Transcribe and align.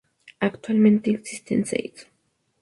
Actualmente 0.39 1.11
existen 1.11 1.63
seis. 1.63 2.07